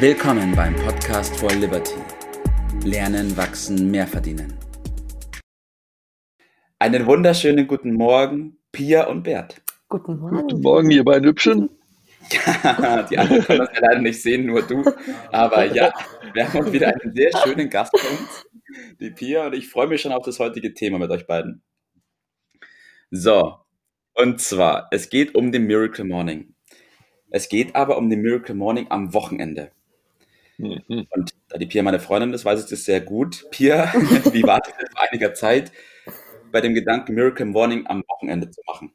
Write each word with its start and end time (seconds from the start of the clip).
Willkommen 0.00 0.54
beim 0.54 0.76
Podcast 0.76 1.36
for 1.40 1.50
Liberty. 1.50 1.96
Lernen, 2.84 3.36
wachsen, 3.36 3.90
mehr 3.90 4.06
verdienen. 4.06 4.56
Einen 6.78 7.04
wunderschönen 7.04 7.66
guten 7.66 7.94
Morgen, 7.94 8.58
Pia 8.70 9.08
und 9.08 9.24
Bert. 9.24 9.60
Guten 9.88 10.20
Morgen. 10.20 10.36
Guten 10.36 10.60
Morgen, 10.60 10.90
ihr 10.92 11.04
beiden 11.04 11.28
Hübschen. 11.28 11.70
die 13.10 13.18
anderen 13.18 13.42
können 13.42 13.58
das 13.58 13.70
ja 13.74 13.80
leider 13.80 14.00
nicht 14.00 14.22
sehen, 14.22 14.46
nur 14.46 14.62
du. 14.62 14.84
Aber 15.32 15.64
ja, 15.64 15.92
wir 16.32 16.46
haben 16.46 16.60
heute 16.60 16.72
wieder 16.72 16.94
einen 16.94 17.12
sehr 17.12 17.36
schönen 17.42 17.68
Gast 17.68 17.90
bei 17.90 18.08
uns, 18.08 18.46
die 19.00 19.10
Pia, 19.10 19.46
und 19.48 19.54
ich 19.56 19.68
freue 19.68 19.88
mich 19.88 20.00
schon 20.00 20.12
auf 20.12 20.24
das 20.24 20.38
heutige 20.38 20.74
Thema 20.74 21.00
mit 21.00 21.10
euch 21.10 21.26
beiden. 21.26 21.64
So, 23.10 23.56
und 24.14 24.40
zwar, 24.40 24.86
es 24.92 25.08
geht 25.08 25.34
um 25.34 25.50
den 25.50 25.66
Miracle 25.66 26.04
Morning. 26.04 26.54
Es 27.30 27.48
geht 27.48 27.74
aber 27.74 27.98
um 27.98 28.08
den 28.08 28.20
Miracle 28.20 28.54
Morning 28.54 28.86
am 28.90 29.12
Wochenende. 29.12 29.72
Mhm. 30.58 31.06
Und 31.10 31.34
da 31.48 31.58
die 31.58 31.66
Pia 31.66 31.82
meine 31.82 32.00
Freundin 32.00 32.34
ist, 32.34 32.44
weiß 32.44 32.64
ich 32.64 32.70
das 32.70 32.84
sehr 32.84 33.00
gut. 33.00 33.46
Pia, 33.50 33.92
wie 34.32 34.42
war 34.42 34.60
das 34.60 34.74
vor 34.74 35.02
einiger 35.08 35.32
Zeit 35.34 35.72
bei 36.52 36.60
dem 36.60 36.74
Gedanken, 36.74 37.14
Miracle 37.14 37.46
Morning 37.46 37.86
am 37.86 38.02
Wochenende 38.08 38.50
zu 38.50 38.60
machen? 38.66 38.92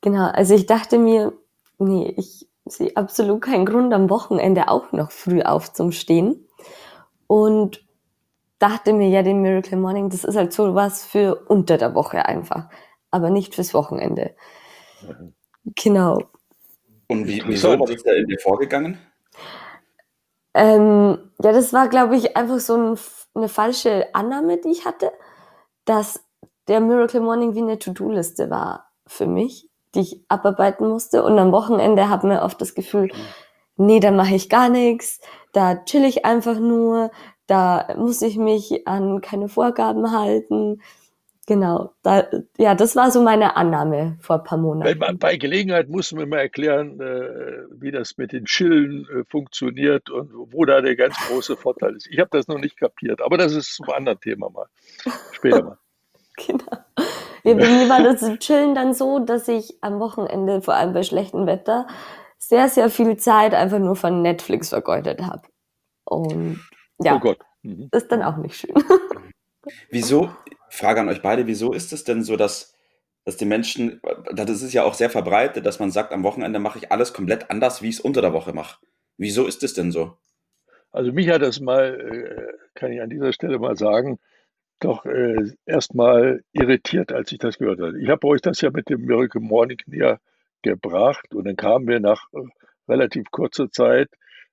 Genau, 0.00 0.26
also 0.30 0.54
ich 0.54 0.66
dachte 0.66 0.98
mir, 0.98 1.32
nee, 1.78 2.12
ich 2.16 2.48
sehe 2.64 2.96
absolut 2.96 3.42
keinen 3.42 3.64
Grund, 3.66 3.94
am 3.94 4.10
Wochenende 4.10 4.68
auch 4.68 4.92
noch 4.92 5.12
früh 5.12 5.42
aufzustehen. 5.42 6.48
Und 7.28 7.84
dachte 8.58 8.92
mir, 8.92 9.08
ja, 9.08 9.22
den 9.22 9.42
Miracle 9.42 9.78
Morning, 9.78 10.10
das 10.10 10.24
ist 10.24 10.36
halt 10.36 10.52
so 10.52 10.74
was 10.74 11.04
für 11.04 11.36
unter 11.48 11.78
der 11.78 11.94
Woche 11.94 12.26
einfach, 12.26 12.68
aber 13.10 13.30
nicht 13.30 13.54
fürs 13.54 13.74
Wochenende. 13.74 14.34
Mhm. 15.02 15.34
Genau. 15.76 16.22
Und 17.08 17.26
wie, 17.26 17.42
wieso 17.46 17.78
war 17.78 17.86
das 17.86 18.02
da 18.02 18.12
in 18.12 18.26
dir 18.26 18.38
vorgegangen? 18.38 18.98
Ähm, 20.54 21.18
ja, 21.42 21.52
das 21.52 21.72
war, 21.72 21.88
glaube 21.88 22.16
ich, 22.16 22.36
einfach 22.36 22.58
so 22.60 22.76
ein, 22.76 22.98
eine 23.34 23.48
falsche 23.48 24.14
Annahme, 24.14 24.58
die 24.58 24.70
ich 24.70 24.84
hatte, 24.84 25.12
dass 25.84 26.22
der 26.68 26.80
Miracle 26.80 27.20
Morning 27.20 27.54
wie 27.54 27.62
eine 27.62 27.78
To-Do-Liste 27.78 28.50
war 28.50 28.90
für 29.06 29.26
mich, 29.26 29.68
die 29.94 30.00
ich 30.00 30.24
abarbeiten 30.28 30.88
musste. 30.88 31.24
Und 31.24 31.38
am 31.38 31.52
Wochenende 31.52 32.08
hat 32.08 32.24
man 32.24 32.38
oft 32.38 32.60
das 32.60 32.74
Gefühl, 32.74 33.10
nee, 33.76 34.00
da 34.00 34.10
mache 34.10 34.34
ich 34.34 34.48
gar 34.48 34.68
nichts, 34.68 35.20
da 35.52 35.76
chill 35.84 36.04
ich 36.04 36.24
einfach 36.24 36.58
nur, 36.58 37.10
da 37.46 37.94
muss 37.96 38.22
ich 38.22 38.36
mich 38.36 38.86
an 38.86 39.20
keine 39.20 39.48
Vorgaben 39.48 40.12
halten. 40.12 40.80
Genau, 41.46 41.92
da, 42.02 42.28
ja, 42.56 42.76
das 42.76 42.94
war 42.94 43.10
so 43.10 43.20
meine 43.20 43.56
Annahme 43.56 44.16
vor 44.20 44.36
ein 44.36 44.44
paar 44.44 44.58
Monaten. 44.58 44.98
Man, 44.98 45.18
bei 45.18 45.36
Gelegenheit 45.36 45.88
muss 45.88 46.12
man 46.12 46.28
mal 46.28 46.38
erklären, 46.38 47.00
äh, 47.00 47.64
wie 47.80 47.90
das 47.90 48.16
mit 48.16 48.30
den 48.30 48.44
Chillen 48.44 49.08
äh, 49.08 49.24
funktioniert 49.28 50.08
und 50.08 50.30
wo 50.52 50.64
da 50.64 50.80
der 50.80 50.94
ganz 50.94 51.16
große 51.28 51.56
Vorteil 51.56 51.96
ist. 51.96 52.06
Ich 52.06 52.20
habe 52.20 52.30
das 52.30 52.46
noch 52.46 52.58
nicht 52.58 52.76
kapiert, 52.78 53.20
aber 53.20 53.38
das 53.38 53.54
ist 53.54 53.74
zum 53.74 53.90
anderen 53.90 54.20
Thema 54.20 54.50
mal. 54.50 54.66
Später 55.32 55.62
mal. 55.62 55.78
genau. 56.36 56.78
Ja, 57.42 57.54
bei 57.54 57.68
mir 57.68 57.88
war 57.88 58.02
das 58.04 58.38
Chillen 58.38 58.76
dann 58.76 58.94
so, 58.94 59.18
dass 59.18 59.48
ich 59.48 59.78
am 59.82 59.98
Wochenende, 59.98 60.62
vor 60.62 60.74
allem 60.74 60.92
bei 60.92 61.02
schlechtem 61.02 61.46
Wetter, 61.46 61.88
sehr, 62.38 62.68
sehr 62.68 62.88
viel 62.88 63.16
Zeit 63.16 63.52
einfach 63.52 63.80
nur 63.80 63.96
von 63.96 64.22
Netflix 64.22 64.68
vergeudet 64.68 65.22
habe. 65.22 65.42
Und 66.04 66.60
ja, 67.00 67.16
oh 67.16 67.18
Gott. 67.18 67.38
Mhm. 67.62 67.88
ist 67.90 68.12
dann 68.12 68.22
auch 68.22 68.36
nicht 68.36 68.56
schön. 68.56 68.74
Wieso, 69.90 70.30
Frage 70.72 71.00
an 71.00 71.08
euch 71.10 71.20
beide, 71.20 71.46
wieso 71.46 71.74
ist 71.74 71.92
es 71.92 72.02
denn 72.02 72.22
so, 72.22 72.36
dass, 72.36 72.74
dass 73.24 73.36
die 73.36 73.44
Menschen, 73.44 74.00
das 74.32 74.62
ist 74.62 74.72
ja 74.72 74.84
auch 74.84 74.94
sehr 74.94 75.10
verbreitet, 75.10 75.66
dass 75.66 75.78
man 75.78 75.90
sagt, 75.90 76.12
am 76.12 76.22
Wochenende 76.24 76.58
mache 76.58 76.78
ich 76.78 76.90
alles 76.90 77.12
komplett 77.12 77.50
anders, 77.50 77.82
wie 77.82 77.90
ich 77.90 77.96
es 77.96 78.00
unter 78.00 78.22
der 78.22 78.32
Woche 78.32 78.54
mache. 78.54 78.80
Wieso 79.18 79.46
ist 79.46 79.62
es 79.62 79.74
denn 79.74 79.92
so? 79.92 80.16
Also 80.90 81.12
mich 81.12 81.28
hat 81.28 81.42
das 81.42 81.60
mal, 81.60 82.00
äh, 82.00 82.52
kann 82.74 82.90
ich 82.90 83.02
an 83.02 83.10
dieser 83.10 83.34
Stelle 83.34 83.58
mal 83.58 83.76
sagen, 83.76 84.18
doch 84.80 85.04
äh, 85.04 85.52
erstmal 85.66 86.42
irritiert, 86.52 87.12
als 87.12 87.30
ich 87.32 87.38
das 87.38 87.58
gehört 87.58 87.80
habe. 87.80 88.00
Ich 88.00 88.08
habe 88.08 88.26
euch 88.26 88.40
das 88.40 88.62
ja 88.62 88.70
mit 88.70 88.88
dem 88.88 89.02
Miracle 89.02 89.42
Morning 89.42 89.78
näher 89.86 90.20
gebracht 90.62 91.34
und 91.34 91.44
dann 91.44 91.56
kamen 91.56 91.86
wir 91.86 92.00
nach 92.00 92.32
äh, 92.32 92.40
relativ 92.88 93.30
kurzer 93.30 93.70
Zeit 93.70 94.08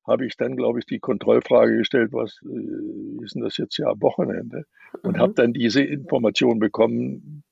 habe 0.09 0.25
ich 0.25 0.35
dann, 0.35 0.55
glaube 0.55 0.79
ich, 0.79 0.85
die 0.85 0.99
Kontrollfrage 0.99 1.77
gestellt, 1.77 2.11
was 2.11 2.39
äh, 2.43 3.23
ist 3.23 3.35
denn 3.35 3.43
das 3.43 3.57
jetzt 3.57 3.77
ja 3.77 3.93
Wochenende? 4.01 4.65
Und 5.03 5.17
mhm. 5.17 5.21
habe 5.21 5.33
dann 5.33 5.53
diese 5.53 5.81
Information 5.81 6.59
bekommen, 6.59 7.43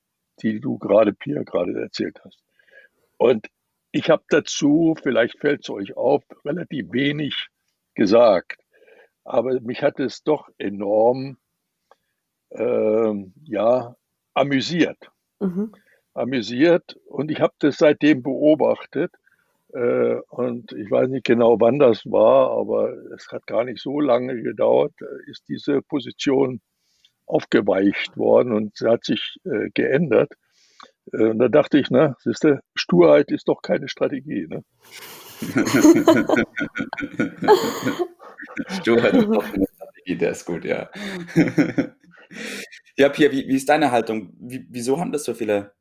die 0.42 0.60
du 0.60 0.78
gerade, 0.78 1.12
Pia, 1.12 1.42
gerade 1.42 1.80
erzählt 1.80 2.20
hast. 2.24 2.42
Und 3.16 3.46
ich 3.92 4.10
habe 4.10 4.22
dazu, 4.28 4.94
vielleicht 5.02 5.38
fällt 5.38 5.62
es 5.62 5.70
euch 5.70 5.96
auf, 5.96 6.22
relativ 6.44 6.92
wenig 6.92 7.48
gesagt. 7.94 8.60
Aber 9.24 9.60
mich 9.60 9.82
hat 9.82 10.00
es 10.00 10.22
doch 10.22 10.48
enorm, 10.58 11.38
äh, 12.50 13.12
ja, 13.44 13.96
amüsiert. 14.34 15.10
Mhm. 15.40 15.74
Amüsiert. 16.14 16.98
Und 17.06 17.30
ich 17.30 17.40
habe 17.40 17.54
das 17.58 17.78
seitdem 17.78 18.22
beobachtet. 18.22 19.12
Äh, 19.74 20.16
und 20.30 20.72
ich 20.72 20.90
weiß 20.90 21.08
nicht 21.08 21.24
genau, 21.24 21.60
wann 21.60 21.78
das 21.78 22.06
war, 22.06 22.50
aber 22.52 22.92
es 23.14 23.28
hat 23.30 23.46
gar 23.46 23.64
nicht 23.64 23.80
so 23.82 24.00
lange 24.00 24.42
gedauert, 24.42 24.94
äh, 25.00 25.30
ist 25.30 25.48
diese 25.48 25.82
Position 25.82 26.60
aufgeweicht 27.26 28.16
worden 28.16 28.52
und 28.52 28.76
sie 28.76 28.88
hat 28.88 29.04
sich 29.04 29.36
äh, 29.44 29.68
geändert. 29.74 30.32
Und 31.12 31.38
da 31.38 31.48
dachte 31.48 31.78
ich, 31.78 31.88
na, 31.90 32.16
siehste, 32.20 32.60
Sturheit 32.74 33.30
ist 33.30 33.48
doch 33.48 33.62
keine 33.62 33.88
Strategie. 33.88 34.46
Ne? 34.46 34.62
Sturheit 38.68 39.14
ist 39.14 39.28
doch 39.28 39.44
keine 39.44 39.66
Strategie, 39.74 40.16
der 40.16 40.30
ist 40.32 40.44
gut, 40.44 40.64
ja. 40.64 40.90
ja, 42.96 43.08
Pia, 43.08 43.32
wie, 43.32 43.48
wie 43.48 43.56
ist 43.56 43.68
deine 43.68 43.90
Haltung? 43.90 44.34
Wie, 44.38 44.66
wieso 44.68 45.00
haben 45.00 45.12
das 45.12 45.24
so 45.24 45.32
viele, 45.32 45.72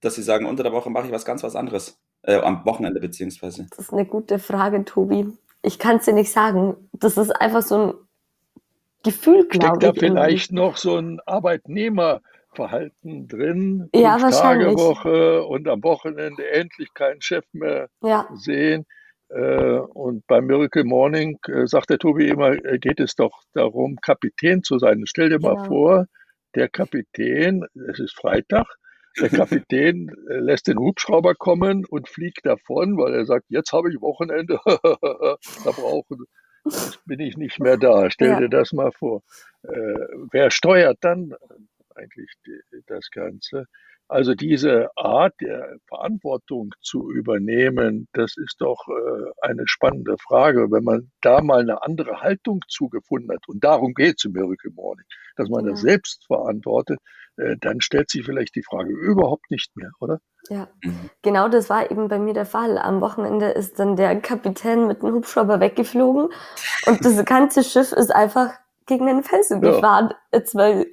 dass 0.00 0.16
sie 0.16 0.22
sagen, 0.22 0.46
unter 0.46 0.64
der 0.64 0.72
Woche 0.72 0.90
mache 0.90 1.06
ich 1.06 1.12
was 1.12 1.24
ganz 1.24 1.44
was 1.44 1.54
anderes? 1.54 2.00
Äh, 2.22 2.36
am 2.36 2.64
Wochenende 2.64 3.00
beziehungsweise? 3.00 3.66
Das 3.70 3.80
ist 3.80 3.92
eine 3.92 4.06
gute 4.06 4.38
Frage, 4.38 4.84
Tobi. 4.84 5.26
Ich 5.62 5.78
kann 5.78 5.96
es 5.96 6.04
dir 6.04 6.14
nicht 6.14 6.32
sagen. 6.32 6.76
Das 6.92 7.16
ist 7.16 7.30
einfach 7.30 7.62
so 7.62 7.76
ein 7.76 7.94
Gefühl, 9.02 9.46
glaube 9.48 9.78
ich. 9.78 9.82
Steckt 9.82 9.82
da 9.82 9.92
vielleicht 9.92 10.52
noch 10.52 10.76
so 10.76 10.96
ein 10.96 11.20
Arbeitnehmerverhalten 11.26 13.26
drin? 13.26 13.88
Ja, 13.94 14.22
wahrscheinlich. 14.22 14.76
Woche 14.76 15.44
und 15.44 15.68
am 15.68 15.82
Wochenende 15.82 16.48
endlich 16.50 16.94
keinen 16.94 17.20
Chef 17.20 17.44
mehr 17.52 17.88
ja. 18.02 18.28
sehen. 18.34 18.86
Äh, 19.28 19.78
und 19.78 20.26
beim 20.26 20.46
Miracle 20.46 20.84
Morning 20.84 21.38
äh, 21.48 21.66
sagt 21.66 21.90
der 21.90 21.98
Tobi 21.98 22.28
immer, 22.28 22.56
geht 22.56 23.00
es 23.00 23.16
doch 23.16 23.42
darum, 23.54 23.96
Kapitän 24.00 24.62
zu 24.62 24.78
sein. 24.78 25.02
Stell 25.06 25.30
dir 25.30 25.38
genau. 25.38 25.54
mal 25.54 25.64
vor, 25.64 26.06
der 26.54 26.68
Kapitän, 26.68 27.64
es 27.88 27.98
ist 27.98 28.14
Freitag, 28.14 28.66
der 29.20 29.28
Kapitän 29.28 30.08
äh, 30.28 30.38
lässt 30.38 30.66
den 30.66 30.78
Hubschrauber 30.78 31.34
kommen 31.34 31.84
und 31.84 32.08
fliegt 32.08 32.46
davon, 32.46 32.96
weil 32.96 33.14
er 33.14 33.26
sagt, 33.26 33.46
jetzt 33.48 33.72
habe 33.72 33.90
ich 33.90 34.00
Wochenende, 34.00 34.60
da 34.64 35.70
brauchen, 35.70 36.24
bin 37.06 37.20
ich 37.20 37.36
nicht 37.36 37.60
mehr 37.60 37.76
da. 37.76 38.10
Stell 38.10 38.30
ja. 38.30 38.40
dir 38.40 38.48
das 38.48 38.72
mal 38.72 38.92
vor. 38.92 39.22
Äh, 39.62 40.06
wer 40.30 40.50
steuert 40.50 40.98
dann 41.00 41.34
eigentlich 41.94 42.32
die, 42.46 42.58
das 42.86 43.10
Ganze? 43.10 43.66
Also 44.08 44.34
diese 44.34 44.90
Art 44.96 45.34
der 45.40 45.78
Verantwortung 45.88 46.74
zu 46.82 47.10
übernehmen, 47.10 48.08
das 48.12 48.36
ist 48.36 48.56
doch 48.58 48.86
äh, 48.88 49.30
eine 49.40 49.62
spannende 49.66 50.16
Frage. 50.18 50.70
Wenn 50.70 50.84
man 50.84 51.10
da 51.22 51.40
mal 51.40 51.60
eine 51.60 51.82
andere 51.82 52.20
Haltung 52.20 52.60
zugefunden 52.68 53.30
hat, 53.32 53.48
und 53.48 53.64
darum 53.64 53.94
geht 53.94 54.16
es 54.18 54.24
im 54.24 54.32
Miracle 54.32 54.72
Morning, 54.72 55.06
dass 55.36 55.48
man 55.48 55.64
ja. 55.64 55.70
das 55.70 55.80
selbst 55.80 56.26
verantwortet, 56.26 56.98
äh, 57.00 57.21
dann 57.36 57.80
stellt 57.80 58.10
sich 58.10 58.24
vielleicht 58.24 58.54
die 58.54 58.62
Frage 58.62 58.90
überhaupt 58.92 59.50
nicht 59.50 59.76
mehr, 59.76 59.90
oder? 60.00 60.20
Ja, 60.48 60.68
mhm. 60.82 61.10
genau 61.22 61.48
das 61.48 61.70
war 61.70 61.90
eben 61.90 62.08
bei 62.08 62.18
mir 62.18 62.34
der 62.34 62.46
Fall. 62.46 62.78
Am 62.78 63.00
Wochenende 63.00 63.46
ist 63.46 63.78
dann 63.78 63.96
der 63.96 64.20
Kapitän 64.20 64.86
mit 64.86 65.02
dem 65.02 65.14
Hubschrauber 65.14 65.60
weggeflogen 65.60 66.28
und 66.86 67.04
das 67.04 67.24
ganze 67.24 67.64
Schiff 67.64 67.92
ist 67.92 68.14
einfach 68.14 68.52
gegen 68.86 69.06
den 69.06 69.22
Felsen 69.22 69.62
ja. 69.62 69.72
gefahren. 69.72 70.12
Jetzt 70.32 70.54
mal 70.54 70.86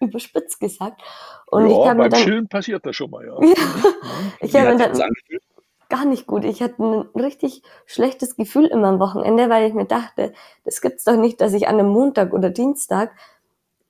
überspitzt 0.00 0.60
gesagt. 0.60 1.02
Und 1.46 1.68
ja, 1.68 1.92
ich 1.92 1.98
beim 1.98 2.10
dann, 2.10 2.20
Chillen 2.20 2.48
passiert 2.48 2.84
das 2.86 2.96
schon 2.96 3.10
mal, 3.10 3.24
ja. 3.26 3.38
ich 4.40 4.54
habe 4.56 4.76
dann 4.76 4.98
gar 5.88 6.04
nicht 6.04 6.26
gut. 6.26 6.44
Ich 6.44 6.62
hatte 6.62 6.82
ein 6.82 7.08
richtig 7.14 7.62
schlechtes 7.86 8.36
Gefühl 8.36 8.66
immer 8.66 8.88
am 8.88 8.98
Wochenende, 9.00 9.48
weil 9.48 9.68
ich 9.68 9.74
mir 9.74 9.84
dachte, 9.84 10.32
das 10.64 10.80
gibt's 10.80 11.04
doch 11.04 11.16
nicht, 11.16 11.40
dass 11.40 11.52
ich 11.52 11.68
an 11.68 11.78
einem 11.78 11.88
Montag 11.88 12.32
oder 12.32 12.50
Dienstag 12.50 13.12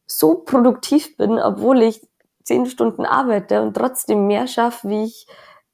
so 0.06 0.36
produktiv 0.36 1.16
bin, 1.16 1.38
obwohl 1.38 1.82
ich 1.82 2.06
zehn 2.42 2.66
Stunden 2.66 3.04
arbeite 3.04 3.62
und 3.62 3.74
trotzdem 3.74 4.26
mehr 4.26 4.46
schaffe, 4.46 4.88
wie 4.88 5.04
ich 5.04 5.26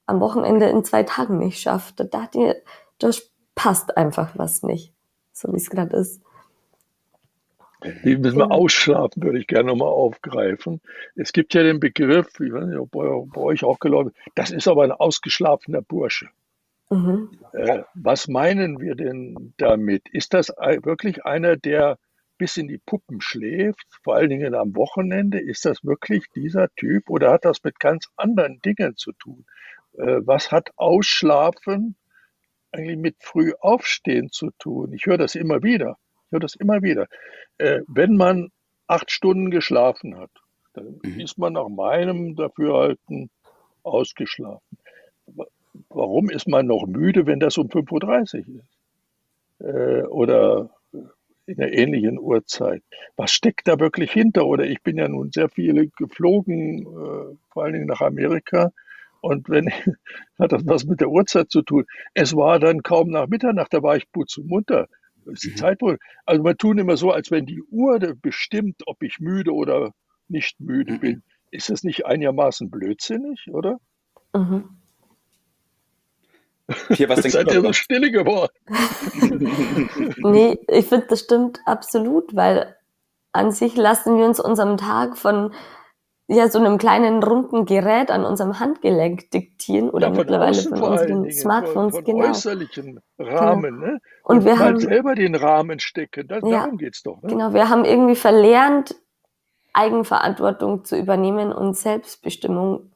am 0.06 0.21
Wochenende 0.21 0.67
in 0.67 0.85
zwei 0.85 1.03
Tagen 1.03 1.38
nicht 1.38 1.61
schaffe. 1.61 1.93
Da 1.97 2.05
dachte 2.05 2.38
ich, 2.38 2.55
das 2.99 3.31
passt 3.55 3.97
einfach 3.97 4.32
was 4.37 4.62
nicht, 4.62 4.93
so 5.32 5.53
wie 5.53 5.56
es 5.56 5.71
gerade 5.71 5.97
ist. 5.97 6.23
Die 8.05 8.17
müssen 8.17 8.38
wir 8.38 8.50
ausschlafen, 8.50 9.23
würde 9.23 9.38
ich 9.38 9.47
gerne 9.47 9.69
nochmal 9.71 9.88
aufgreifen. 9.88 10.83
Es 11.17 11.33
gibt 11.33 11.55
ja 11.55 11.62
den 11.62 11.81
Begriff, 11.81 12.29
ich 12.38 12.53
weiß 12.53 12.67
nicht, 12.67 12.79
ob 12.79 12.91
bei, 12.91 13.09
bei 13.35 13.41
euch 13.41 13.65
auch 13.65 13.79
geläufig 13.79 14.12
das 14.35 14.50
ist 14.50 14.69
aber 14.69 14.85
ein 14.85 14.93
ausgeschlafener 14.93 15.81
Bursche. 15.81 16.29
Mhm. 16.91 17.31
Äh, 17.53 17.83
was 17.94 18.29
meinen 18.29 18.81
wir 18.81 18.97
denn 18.97 19.55
damit? 19.56 20.09
Ist 20.11 20.35
das 20.35 20.49
wirklich 20.49 21.25
einer, 21.25 21.56
der 21.56 21.99
bis 22.41 22.57
in 22.57 22.69
die 22.69 22.79
Puppen 22.79 23.21
schläft, 23.21 23.87
vor 24.03 24.15
allen 24.15 24.31
Dingen 24.31 24.55
am 24.55 24.75
Wochenende? 24.75 25.39
Ist 25.39 25.67
das 25.67 25.85
wirklich 25.85 26.25
dieser 26.35 26.71
Typ 26.75 27.11
oder 27.11 27.31
hat 27.33 27.45
das 27.45 27.63
mit 27.63 27.79
ganz 27.79 28.07
anderen 28.17 28.63
Dingen 28.63 28.97
zu 28.97 29.13
tun? 29.13 29.45
Äh, 29.99 30.23
was 30.25 30.51
hat 30.51 30.71
Ausschlafen 30.77 31.97
eigentlich 32.73 32.97
mit 32.97 33.17
früh 33.21 33.53
aufstehen 33.61 34.31
zu 34.31 34.53
tun? 34.59 34.95
Ich 34.95 35.05
höre 35.05 35.19
das 35.19 35.35
immer 35.35 35.63
wieder. 35.63 35.99
Ich 36.25 36.33
höre 36.33 36.41
das 36.41 36.55
immer 36.55 36.81
wieder. 36.81 37.09
Äh, 37.59 37.83
wenn 37.89 38.17
man 38.17 38.49
acht 38.87 39.11
Stunden 39.11 39.51
geschlafen 39.51 40.17
hat, 40.17 40.31
dann 40.73 40.99
mhm. 41.03 41.21
ist 41.21 41.37
man 41.37 41.53
nach 41.53 41.69
meinem 41.69 42.37
Dafürhalten 42.37 43.29
ausgeschlafen. 43.83 44.79
Warum 45.91 46.31
ist 46.31 46.49
man 46.49 46.67
noch 46.67 46.87
müde, 46.87 47.27
wenn 47.27 47.39
das 47.39 47.59
um 47.59 47.67
5.30 47.67 48.49
Uhr 48.49 48.63
ist? 48.63 48.81
Äh, 49.61 50.07
oder 50.07 50.71
in 51.50 51.62
einer 51.62 51.73
ähnlichen 51.73 52.19
Uhrzeit. 52.19 52.82
Was 53.17 53.32
steckt 53.32 53.69
da 53.69 53.79
wirklich 53.79 54.12
hinter? 54.12 54.47
Oder 54.47 54.67
ich 54.67 54.82
bin 54.82 54.97
ja 54.97 55.08
nun 55.08 55.31
sehr 55.32 55.49
viele 55.49 55.88
geflogen, 55.88 56.82
äh, 56.82 57.37
vor 57.50 57.64
allen 57.64 57.73
Dingen 57.75 57.87
nach 57.87 58.00
Amerika. 58.00 58.73
Und 59.20 59.49
wenn 59.49 59.69
hat 60.38 60.52
das 60.52 60.67
was 60.67 60.85
mit 60.85 61.00
der 61.00 61.11
Uhrzeit 61.11 61.50
zu 61.50 61.62
tun? 61.62 61.85
Es 62.14 62.35
war 62.35 62.58
dann 62.58 62.82
kaum 62.82 63.11
nach 63.11 63.29
Mitternacht, 63.29 63.73
da 63.75 63.82
war 63.82 63.97
ich 63.97 64.06
munter. 64.43 64.87
Das 65.25 65.35
ist 65.35 65.44
die 65.44 65.50
mhm. 65.50 65.56
Zeitpunkt. 65.56 66.02
Also 66.25 66.43
man 66.43 66.56
tun 66.56 66.79
immer 66.79 66.97
so, 66.97 67.11
als 67.11 67.31
wenn 67.31 67.47
die 67.47 67.62
Uhr 67.62 67.99
bestimmt, 68.20 68.82
ob 68.87 69.02
ich 69.02 69.20
müde 69.20 69.52
oder 69.52 69.93
nicht 70.29 70.61
müde 70.61 70.94
mhm. 70.94 71.00
bin. 71.00 71.23
Ist 71.50 71.69
das 71.69 71.82
nicht 71.82 72.06
einigermaßen 72.06 72.70
blödsinnig, 72.70 73.49
oder? 73.50 73.79
Mhm. 74.35 74.80
Hier, 76.91 77.09
was 77.09 77.21
denkst 77.21 77.37
Seid 77.37 77.53
ihr 77.53 77.61
so 77.61 77.73
stille 77.73 78.11
geworden? 78.11 78.53
nee, 80.19 80.59
ich 80.69 80.87
finde, 80.87 81.07
das 81.09 81.21
stimmt 81.21 81.61
absolut, 81.67 82.35
weil 82.35 82.77
an 83.33 83.53
sich 83.53 83.77
lassen 83.77 84.19
wir 84.19 84.25
uns 84.25 84.41
unserem 84.41 84.77
Tag 84.77 85.17
von 85.17 85.53
ja, 86.33 86.49
so 86.49 86.61
einem 86.61 86.79
kleinen 86.79 87.25
runden 87.25 87.67
Gerät 87.67 88.13
an 88.13 88.25
unserem 88.25 88.61
Handgelenk 88.61 89.33
diktieren 89.33 89.91
oder 89.91 90.09
ja, 90.09 90.15
von 90.15 90.19
mittlerweile 90.19 90.63
von 90.63 90.81
unseren 90.81 91.23
Dingen, 91.25 91.33
Smartphones, 91.33 91.97
von, 91.97 92.05
von 92.05 92.15
genau. 92.15 92.31
äußerlichen 92.31 93.01
Rahmen, 93.19 93.75
genau. 93.75 93.87
ne? 93.87 93.99
Und, 94.23 94.39
Und 94.39 94.45
wir 94.45 94.59
haben 94.61 94.79
selber 94.79 95.17
den 95.17 95.35
Rahmen 95.35 95.81
stecken, 95.81 96.29
das, 96.29 96.43
ja, 96.45 96.61
darum 96.61 96.79
geht's 96.79 97.03
doch. 97.03 97.21
Ne? 97.23 97.31
Genau, 97.31 97.53
wir 97.53 97.69
haben 97.69 97.85
irgendwie 97.85 98.15
verlernt, 98.15 98.95
Eigenverantwortung 99.73 100.85
zu 100.85 100.97
übernehmen 100.97 101.53
und 101.53 101.77
Selbstbestimmung 101.77 102.93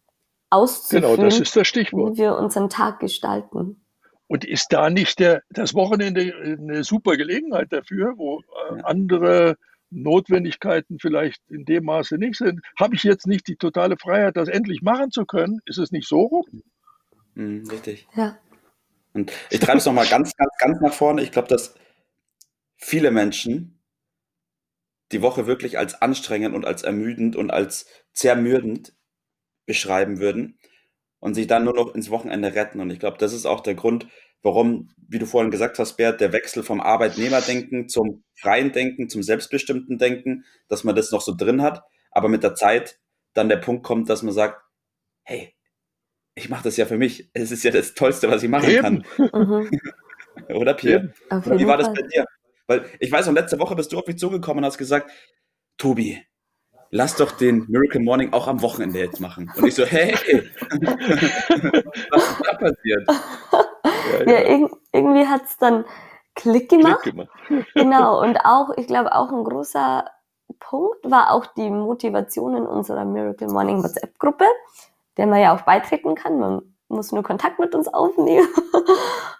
auszuführen. 0.50 1.16
Genau, 1.16 1.24
das 1.24 1.40
ist 1.40 1.56
das 1.56 1.66
Stichwort. 1.66 2.14
Wie 2.14 2.22
wir 2.22 2.36
unseren 2.36 2.68
Tag 2.68 3.00
gestalten. 3.00 3.84
Und 4.26 4.44
ist 4.44 4.72
da 4.72 4.90
nicht 4.90 5.18
der, 5.18 5.42
das 5.50 5.74
Wochenende 5.74 6.32
eine 6.42 6.82
super 6.82 7.16
Gelegenheit 7.16 7.72
dafür, 7.72 8.14
wo 8.16 8.40
äh, 8.40 8.82
andere 8.82 9.56
Notwendigkeiten 9.90 10.98
vielleicht 10.98 11.42
in 11.50 11.64
dem 11.64 11.84
Maße 11.84 12.16
nicht 12.16 12.36
sind? 12.36 12.60
Habe 12.78 12.96
ich 12.96 13.02
jetzt 13.02 13.26
nicht 13.26 13.46
die 13.46 13.56
totale 13.56 13.96
Freiheit, 13.96 14.36
das 14.36 14.48
endlich 14.48 14.82
machen 14.82 15.10
zu 15.10 15.24
können? 15.24 15.60
Ist 15.66 15.78
es 15.78 15.92
nicht 15.92 16.08
so 16.08 16.20
rum? 16.20 16.62
Mhm, 17.34 17.68
richtig. 17.70 18.06
Ja. 18.14 18.38
Und 19.12 19.32
ich 19.50 19.60
treibe 19.60 19.78
es 19.78 19.86
nochmal 19.86 20.06
ganz, 20.06 20.34
ganz, 20.36 20.50
ganz 20.58 20.80
nach 20.80 20.92
vorne. 20.92 21.22
Ich 21.22 21.30
glaube, 21.30 21.48
dass 21.48 21.74
viele 22.76 23.10
Menschen 23.10 23.80
die 25.12 25.22
Woche 25.22 25.46
wirklich 25.46 25.78
als 25.78 26.00
anstrengend 26.00 26.54
und 26.54 26.64
als 26.64 26.82
ermüdend 26.82 27.36
und 27.36 27.50
als 27.50 27.86
zermürdend 28.12 28.94
beschreiben 29.66 30.20
würden 30.20 30.58
und 31.20 31.34
sich 31.34 31.46
dann 31.46 31.64
nur 31.64 31.74
noch 31.74 31.94
ins 31.94 32.10
Wochenende 32.10 32.54
retten. 32.54 32.80
Und 32.80 32.90
ich 32.90 32.98
glaube, 32.98 33.18
das 33.18 33.32
ist 33.32 33.46
auch 33.46 33.60
der 33.60 33.74
Grund, 33.74 34.06
warum, 34.42 34.90
wie 34.96 35.18
du 35.18 35.26
vorhin 35.26 35.50
gesagt 35.50 35.78
hast, 35.78 35.96
Bert, 35.96 36.20
der 36.20 36.32
Wechsel 36.32 36.62
vom 36.62 36.80
Arbeitnehmerdenken 36.80 37.88
zum 37.88 38.24
freien 38.34 38.72
Denken, 38.72 39.08
zum 39.08 39.22
selbstbestimmten 39.22 39.98
Denken, 39.98 40.44
dass 40.68 40.84
man 40.84 40.94
das 40.94 41.10
noch 41.10 41.22
so 41.22 41.34
drin 41.34 41.62
hat, 41.62 41.82
aber 42.10 42.28
mit 42.28 42.42
der 42.42 42.54
Zeit 42.54 42.98
dann 43.32 43.48
der 43.48 43.56
Punkt 43.56 43.84
kommt, 43.84 44.08
dass 44.08 44.22
man 44.22 44.34
sagt, 44.34 44.60
hey, 45.24 45.54
ich 46.34 46.48
mache 46.48 46.64
das 46.64 46.76
ja 46.76 46.86
für 46.86 46.98
mich. 46.98 47.30
Es 47.32 47.50
ist 47.50 47.64
ja 47.64 47.70
das 47.70 47.94
Tollste, 47.94 48.30
was 48.30 48.42
ich 48.42 48.48
machen 48.48 48.70
Eben. 48.70 48.82
kann. 48.82 49.04
Mhm. 49.32 49.70
Oder 50.54 50.74
Pierre? 50.74 51.12
Wie 51.30 51.66
war 51.66 51.76
das 51.76 51.92
bei 51.92 52.02
dir? 52.02 52.26
Weil 52.66 52.86
ich 52.98 53.10
weiß 53.10 53.26
noch, 53.26 53.34
letzte 53.34 53.58
Woche 53.58 53.76
bist 53.76 53.92
du 53.92 53.98
auf 53.98 54.06
mich 54.06 54.18
zugekommen 54.18 54.62
und 54.62 54.66
hast 54.66 54.78
gesagt, 54.78 55.10
Tobi, 55.76 56.22
lass 56.94 57.16
doch 57.16 57.32
den 57.32 57.66
Miracle 57.68 58.00
Morning 58.00 58.32
auch 58.32 58.46
am 58.46 58.62
Wochenende 58.62 59.00
jetzt 59.00 59.20
machen. 59.20 59.52
Und 59.56 59.66
ich 59.66 59.74
so, 59.74 59.84
hey, 59.84 60.12
was 62.10 62.30
ist 62.30 62.42
da 62.46 62.54
passiert? 62.56 63.08
Ja, 63.08 64.26
ja. 64.26 64.40
ja 64.40 64.68
irgendwie 64.92 65.26
hat 65.26 65.42
es 65.44 65.58
dann 65.58 65.84
Klick 66.36 66.70
gemacht. 66.70 67.02
Klick 67.02 67.14
gemacht. 67.14 67.30
genau, 67.74 68.22
und 68.22 68.38
auch, 68.44 68.70
ich 68.76 68.86
glaube, 68.86 69.12
auch 69.12 69.32
ein 69.32 69.42
großer 69.42 70.04
Punkt 70.60 70.98
war 71.10 71.32
auch 71.32 71.46
die 71.46 71.68
Motivation 71.68 72.56
in 72.56 72.66
unserer 72.66 73.04
Miracle 73.04 73.48
Morning 73.48 73.82
WhatsApp-Gruppe, 73.82 74.44
der 75.16 75.26
man 75.26 75.40
ja 75.40 75.54
auch 75.54 75.62
beitreten 75.62 76.14
kann. 76.14 76.38
Man 76.38 76.62
muss 76.86 77.10
nur 77.10 77.24
Kontakt 77.24 77.58
mit 77.58 77.74
uns 77.74 77.88
aufnehmen. 77.88 78.46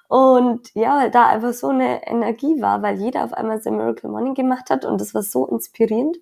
Und 0.09 0.75
ja, 0.75 0.99
weil 0.99 1.11
da 1.13 1.27
einfach 1.27 1.53
so 1.53 1.69
eine 1.69 2.05
Energie 2.07 2.61
war, 2.61 2.83
weil 2.83 2.99
jeder 2.99 3.25
auf 3.25 3.33
einmal 3.33 3.61
sein 3.61 3.77
Miracle 3.77 4.11
Morning 4.11 4.35
gemacht 4.35 4.71
hat 4.71 4.85
und 4.85 5.01
das 5.01 5.15
war 5.15 5.23
so 5.23 5.47
inspirierend. 5.47 6.17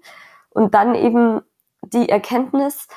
Und 0.55 0.75
dann 0.75 0.95
eben 0.95 1.41
die 1.83 2.09
Erkenntnis, 2.09 2.89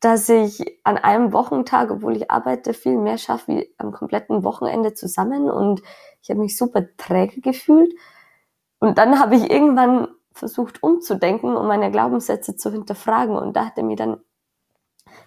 dass 0.00 0.28
ich 0.28 0.78
an 0.84 0.98
einem 0.98 1.32
Wochentag, 1.32 1.90
obwohl 1.90 2.16
ich 2.16 2.30
arbeite, 2.30 2.74
viel 2.74 2.98
mehr 2.98 3.16
schaffe 3.16 3.52
wie 3.52 3.74
am 3.78 3.90
kompletten 3.90 4.44
Wochenende 4.44 4.92
zusammen. 4.94 5.50
Und 5.50 5.82
ich 6.22 6.30
habe 6.30 6.40
mich 6.40 6.56
super 6.56 6.84
träge 6.96 7.40
gefühlt. 7.40 7.92
Und 8.78 8.98
dann 8.98 9.18
habe 9.18 9.36
ich 9.36 9.50
irgendwann 9.50 10.08
versucht 10.32 10.82
umzudenken, 10.82 11.56
um 11.56 11.66
meine 11.66 11.90
Glaubenssätze 11.90 12.56
zu 12.56 12.70
hinterfragen. 12.70 13.36
Und 13.36 13.56
da 13.56 13.66
hat 13.66 13.78
er 13.78 13.84
mir 13.84 13.96
dann. 13.96 14.20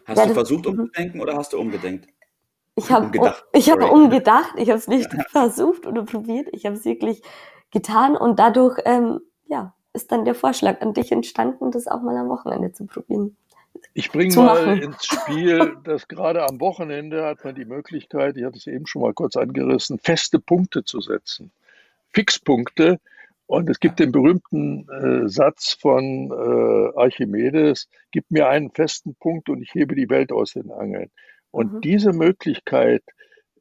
Hast 0.06 0.26
du 0.26 0.34
versucht 0.34 0.66
mhm. 0.66 0.80
umzudenken 0.80 1.22
oder 1.22 1.36
hast 1.36 1.54
du 1.54 1.60
umgedenkt? 1.60 2.08
Ich 2.76 2.92
habe 2.92 3.06
umgedacht. 3.08 3.46
Ich 3.54 3.72
habe 3.72 3.88
umgedacht. 3.88 4.54
Ich 4.58 4.70
habe 4.70 4.78
es 4.78 4.88
nicht 4.88 5.10
versucht 5.30 5.88
oder 5.88 6.04
probiert. 6.04 6.50
Ich 6.52 6.66
habe 6.66 6.76
es 6.76 6.86
wirklich 6.86 7.24
getan 7.72 8.16
und 8.16 8.38
dadurch 8.38 8.80
ähm, 8.86 9.22
ja 9.48 9.74
ist 9.98 10.12
dann 10.12 10.26
der 10.26 10.36
Vorschlag 10.36 10.82
an 10.82 10.94
dich 10.94 11.12
entstanden, 11.12 11.72
das 11.72 11.88
auch 11.88 12.02
mal 12.02 12.16
am 12.16 12.30
Wochenende 12.30 12.72
zu 12.72 12.86
probieren. 12.86 13.36
Ich 13.94 14.12
bringe 14.12 14.36
mal 14.36 14.66
machen. 14.66 14.82
ins 14.84 15.06
Spiel, 15.06 15.78
dass 15.84 16.08
gerade 16.08 16.48
am 16.48 16.60
Wochenende 16.60 17.26
hat 17.26 17.44
man 17.44 17.56
die 17.56 17.66
Möglichkeit, 17.66 18.38
ich 18.38 18.44
hatte 18.44 18.58
es 18.58 18.68
eben 18.68 18.86
schon 18.86 19.02
mal 19.02 19.14
kurz 19.14 19.36
angerissen, 19.36 20.00
feste 20.00 20.40
Punkte 20.40 20.84
zu 20.84 21.02
setzen. 21.02 21.52
Fixpunkte. 22.14 23.00
Und 23.48 23.70
es 23.70 23.80
gibt 23.80 24.00
den 24.00 24.12
berühmten 24.12 24.88
äh, 24.90 25.30
Satz 25.30 25.78
von 25.80 26.32
äh, 26.32 27.00
Archimedes, 27.00 27.88
gib 28.12 28.30
mir 28.30 28.50
einen 28.50 28.72
festen 28.72 29.16
Punkt 29.16 29.50
und 29.50 29.62
ich 29.62 29.74
hebe 29.74 29.96
die 29.96 30.10
Welt 30.10 30.32
aus 30.34 30.54
den 30.54 30.70
Angeln. 30.70 31.10
Und 31.52 31.74
mhm. 31.74 31.82
diese 31.82 32.12
Möglichkeit, 32.12 33.04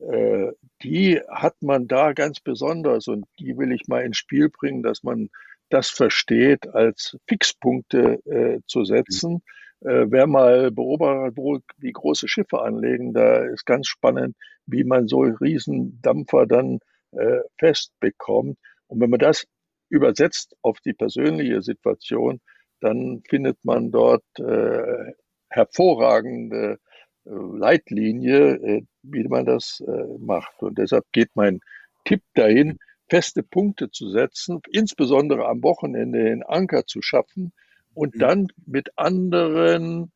äh, 0.00 0.50
die 0.82 1.20
hat 1.28 1.54
man 1.62 1.86
da 1.86 2.12
ganz 2.12 2.40
besonders 2.40 3.06
und 3.06 3.26
die 3.38 3.56
will 3.56 3.72
ich 3.72 3.86
mal 3.86 4.02
ins 4.02 4.18
Spiel 4.18 4.48
bringen, 4.48 4.82
dass 4.82 5.02
man 5.02 5.30
das 5.68 5.88
versteht, 5.88 6.68
als 6.68 7.16
Fixpunkte 7.28 8.20
äh, 8.26 8.60
zu 8.66 8.84
setzen. 8.84 9.42
Äh, 9.80 10.06
wer 10.08 10.26
mal 10.26 10.70
beobachtet, 10.70 11.36
wo, 11.36 11.58
wie 11.78 11.92
große 11.92 12.28
Schiffe 12.28 12.62
anlegen, 12.62 13.12
da 13.12 13.44
ist 13.44 13.66
ganz 13.66 13.88
spannend, 13.88 14.36
wie 14.66 14.84
man 14.84 15.08
so 15.08 15.20
Riesendampfer 15.20 16.46
dann 16.46 16.80
äh, 17.12 17.40
festbekommt. 17.58 18.58
Und 18.86 19.00
wenn 19.00 19.10
man 19.10 19.20
das 19.20 19.46
übersetzt 19.88 20.56
auf 20.62 20.80
die 20.80 20.94
persönliche 20.94 21.62
Situation, 21.62 22.40
dann 22.80 23.22
findet 23.28 23.58
man 23.64 23.90
dort 23.90 24.24
äh, 24.38 25.12
hervorragende 25.50 26.78
äh, 27.24 27.30
Leitlinie, 27.30 28.54
äh, 28.56 28.82
wie 29.02 29.24
man 29.24 29.46
das 29.46 29.82
äh, 29.86 30.18
macht. 30.18 30.62
Und 30.62 30.78
deshalb 30.78 31.04
geht 31.12 31.30
mein 31.34 31.60
Tipp 32.04 32.22
dahin, 32.34 32.78
feste 33.08 33.42
Punkte 33.42 33.90
zu 33.90 34.10
setzen, 34.10 34.60
insbesondere 34.70 35.46
am 35.46 35.62
Wochenende 35.62 36.24
den 36.24 36.42
Anker 36.42 36.86
zu 36.86 37.02
schaffen 37.02 37.52
und 37.94 38.14
mhm. 38.14 38.18
dann 38.18 38.48
mit 38.66 38.98
anderen 38.98 40.12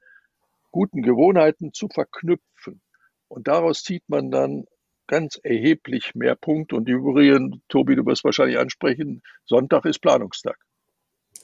guten 0.70 1.02
Gewohnheiten 1.02 1.73
zu 1.73 1.88
verknüpfen. 1.88 2.80
Und 3.28 3.49
daraus 3.49 3.82
zieht 3.82 4.09
man 4.09 4.30
dann 4.30 4.66
ganz 5.06 5.38
erheblich 5.42 6.14
mehr 6.14 6.37
Punkte. 6.37 6.76
Und 6.76 6.88
übrigens, 6.88 7.56
Tobi, 7.68 7.97
du 7.97 8.06
wirst 8.06 8.25
wahrscheinlich 8.25 8.59
ansprechen, 8.59 9.23
Sonntag 9.44 9.85
ist 9.85 10.00
Planungstag. 10.00 10.56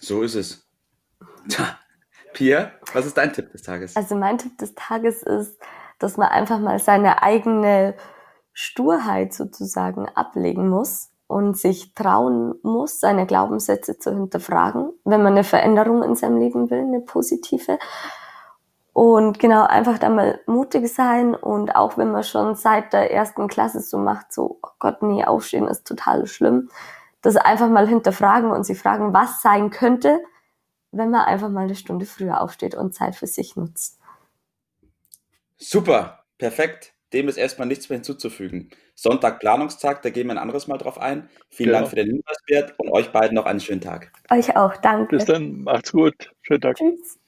So 0.00 0.22
ist 0.22 0.34
es. 0.34 0.66
Tja, 1.48 1.78
Pia, 2.32 2.72
was 2.92 3.06
ist 3.06 3.16
dein 3.16 3.32
Tipp 3.32 3.50
des 3.50 3.62
Tages? 3.62 3.96
Also 3.96 4.14
mein 4.14 4.38
Tipp 4.38 4.58
des 4.58 4.74
Tages 4.74 5.22
ist, 5.22 5.58
dass 5.98 6.16
man 6.16 6.28
einfach 6.28 6.60
mal 6.60 6.78
seine 6.78 7.22
eigene 7.22 7.96
Sturheit 8.52 9.32
sozusagen 9.32 10.08
ablegen 10.10 10.68
muss 10.68 11.10
und 11.26 11.56
sich 11.56 11.94
trauen 11.94 12.54
muss, 12.62 13.00
seine 13.00 13.26
Glaubenssätze 13.26 13.98
zu 13.98 14.12
hinterfragen, 14.12 14.92
wenn 15.04 15.22
man 15.22 15.32
eine 15.32 15.44
Veränderung 15.44 16.02
in 16.02 16.14
seinem 16.14 16.38
Leben 16.38 16.70
will, 16.70 16.80
eine 16.80 17.00
positive. 17.00 17.78
Und 18.92 19.38
genau, 19.38 19.66
einfach 19.66 19.98
da 19.98 20.08
mal 20.08 20.40
mutig 20.46 20.92
sein 20.92 21.34
und 21.34 21.76
auch 21.76 21.98
wenn 21.98 22.12
man 22.12 22.24
schon 22.24 22.54
seit 22.54 22.92
der 22.92 23.12
ersten 23.12 23.48
Klasse 23.48 23.80
so 23.80 23.98
macht, 23.98 24.32
so, 24.32 24.58
oh 24.62 24.70
Gott, 24.78 25.02
nee, 25.02 25.24
aufstehen 25.24 25.68
ist 25.68 25.86
total 25.86 26.26
schlimm, 26.26 26.70
das 27.20 27.36
einfach 27.36 27.68
mal 27.68 27.86
hinterfragen 27.86 28.50
und 28.50 28.64
sie 28.64 28.74
fragen, 28.74 29.12
was 29.12 29.42
sein 29.42 29.70
könnte, 29.70 30.20
wenn 30.92 31.10
man 31.10 31.26
einfach 31.26 31.50
mal 31.50 31.64
eine 31.64 31.74
Stunde 31.74 32.06
früher 32.06 32.40
aufsteht 32.40 32.74
und 32.74 32.94
Zeit 32.94 33.16
für 33.16 33.26
sich 33.26 33.56
nutzt. 33.56 34.00
Super, 35.58 36.24
perfekt. 36.38 36.95
Dem 37.12 37.28
ist 37.28 37.36
erstmal 37.36 37.68
nichts 37.68 37.88
mehr 37.88 37.98
hinzuzufügen. 37.98 38.70
Sonntag 38.94 39.38
Planungstag, 39.38 40.02
da 40.02 40.10
gehen 40.10 40.26
wir 40.26 40.34
ein 40.34 40.38
anderes 40.38 40.66
Mal 40.66 40.78
drauf 40.78 40.98
ein. 40.98 41.28
Vielen 41.50 41.68
genau. 41.68 41.78
Dank 41.80 41.90
für 41.90 41.96
den 41.96 42.06
Hinweis, 42.06 42.36
Bert, 42.46 42.74
und 42.78 42.90
euch 42.90 43.12
beiden 43.12 43.34
noch 43.34 43.46
einen 43.46 43.60
schönen 43.60 43.80
Tag. 43.80 44.12
Euch 44.30 44.56
auch, 44.56 44.76
danke. 44.78 45.16
Bis 45.16 45.24
dann, 45.24 45.62
macht's 45.62 45.92
gut. 45.92 46.30
Schönen 46.42 46.60
Tag. 46.60 46.76
Tschüss. 46.76 47.18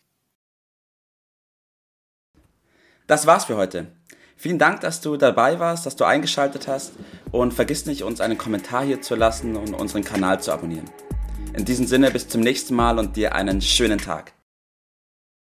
Das 3.06 3.26
war's 3.26 3.44
für 3.44 3.56
heute. 3.56 3.92
Vielen 4.36 4.58
Dank, 4.58 4.80
dass 4.80 5.00
du 5.00 5.16
dabei 5.16 5.58
warst, 5.58 5.86
dass 5.86 5.96
du 5.96 6.04
eingeschaltet 6.04 6.68
hast 6.68 6.92
und 7.32 7.54
vergiss 7.54 7.86
nicht, 7.86 8.02
uns 8.02 8.20
einen 8.20 8.38
Kommentar 8.38 8.84
hier 8.84 9.00
zu 9.00 9.14
lassen 9.14 9.56
und 9.56 9.74
unseren 9.74 10.04
Kanal 10.04 10.40
zu 10.40 10.52
abonnieren. 10.52 10.88
In 11.54 11.64
diesem 11.64 11.86
Sinne 11.86 12.10
bis 12.10 12.28
zum 12.28 12.40
nächsten 12.40 12.74
Mal 12.74 12.98
und 12.98 13.16
dir 13.16 13.34
einen 13.34 13.60
schönen 13.60 13.98
Tag. 13.98 14.32